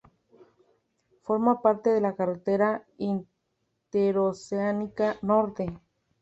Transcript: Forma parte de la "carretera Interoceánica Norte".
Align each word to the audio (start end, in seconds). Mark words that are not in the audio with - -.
Forma 1.21 1.61
parte 1.61 1.91
de 1.91 2.01
la 2.01 2.15
"carretera 2.15 2.83
Interoceánica 2.97 5.17
Norte". 5.21 5.77